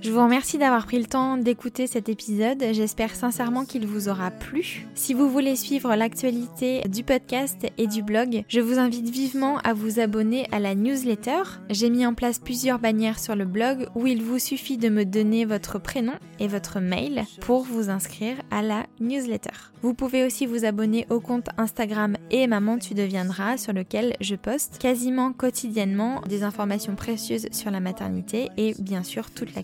Je 0.00 0.12
vous 0.12 0.22
remercie 0.22 0.58
d'avoir 0.58 0.86
pris 0.86 1.00
le 1.00 1.06
temps 1.06 1.36
d'écouter 1.36 1.88
cet 1.88 2.08
épisode. 2.08 2.62
J'espère 2.70 3.16
sincèrement 3.16 3.64
qu'il 3.64 3.84
vous 3.84 4.08
aura 4.08 4.30
plu. 4.30 4.86
Si 4.94 5.12
vous 5.12 5.28
voulez 5.28 5.56
suivre 5.56 5.92
l'actualité 5.96 6.82
du 6.88 7.02
podcast 7.02 7.66
et 7.78 7.88
du 7.88 8.04
blog, 8.04 8.44
je 8.46 8.60
vous 8.60 8.78
invite 8.78 9.08
vivement 9.08 9.58
à 9.58 9.74
vous 9.74 9.98
abonner 9.98 10.46
à 10.52 10.60
la 10.60 10.76
newsletter. 10.76 11.42
J'ai 11.68 11.90
mis 11.90 12.06
en 12.06 12.14
place 12.14 12.38
plusieurs 12.38 12.78
bannières 12.78 13.18
sur 13.18 13.34
le 13.34 13.44
blog 13.44 13.88
où 13.96 14.06
il 14.06 14.22
vous 14.22 14.38
suffit 14.38 14.78
de 14.78 14.88
me 14.88 15.04
donner 15.04 15.44
votre 15.44 15.80
prénom 15.80 16.14
et 16.38 16.46
votre 16.46 16.78
mail 16.78 17.24
pour 17.40 17.64
vous 17.64 17.90
inscrire 17.90 18.36
à 18.52 18.62
la 18.62 18.86
newsletter. 19.00 19.50
Vous 19.82 19.94
pouvez 19.94 20.24
aussi 20.24 20.46
vous 20.46 20.64
abonner 20.64 21.06
au 21.10 21.18
compte 21.18 21.48
Instagram 21.56 22.16
et 22.30 22.46
Maman 22.46 22.78
tu 22.78 22.94
deviendras 22.94 23.56
sur 23.56 23.72
lequel 23.72 24.14
je 24.20 24.36
poste 24.36 24.78
quasiment 24.78 25.32
quotidiennement 25.32 26.20
des 26.28 26.44
informations 26.44 26.94
précieuses 26.94 27.48
sur 27.50 27.70
la 27.72 27.80
maternité 27.80 28.48
et 28.56 28.74
bien 28.78 29.02
sûr 29.02 29.30
toute 29.30 29.54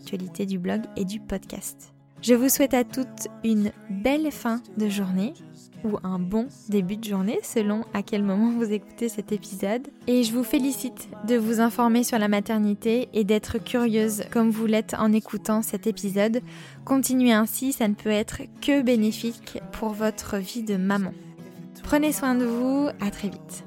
du 0.46 0.58
blog 0.58 0.82
et 0.96 1.04
du 1.04 1.20
podcast. 1.20 1.94
Je 2.22 2.34
vous 2.34 2.48
souhaite 2.48 2.72
à 2.74 2.84
toutes 2.84 3.28
une 3.44 3.70
belle 3.90 4.30
fin 4.30 4.62
de 4.78 4.88
journée 4.88 5.34
ou 5.84 5.98
un 6.02 6.18
bon 6.18 6.48
début 6.70 6.96
de 6.96 7.04
journée 7.04 7.38
selon 7.42 7.84
à 7.92 8.02
quel 8.02 8.22
moment 8.22 8.50
vous 8.50 8.72
écoutez 8.72 9.10
cet 9.10 9.30
épisode. 9.30 9.88
Et 10.06 10.22
je 10.22 10.32
vous 10.32 10.42
félicite 10.42 11.08
de 11.28 11.36
vous 11.36 11.60
informer 11.60 12.02
sur 12.02 12.18
la 12.18 12.28
maternité 12.28 13.08
et 13.12 13.24
d'être 13.24 13.58
curieuse 13.58 14.22
comme 14.30 14.50
vous 14.50 14.64
l'êtes 14.64 14.94
en 14.98 15.12
écoutant 15.12 15.60
cet 15.60 15.86
épisode. 15.86 16.40
Continuez 16.86 17.32
ainsi, 17.32 17.72
ça 17.72 17.88
ne 17.88 17.94
peut 17.94 18.08
être 18.08 18.40
que 18.62 18.80
bénéfique 18.80 19.58
pour 19.72 19.90
votre 19.90 20.38
vie 20.38 20.62
de 20.62 20.76
maman. 20.76 21.12
Prenez 21.82 22.12
soin 22.12 22.34
de 22.34 22.46
vous, 22.46 22.88
à 23.00 23.10
très 23.10 23.28
vite. 23.28 23.63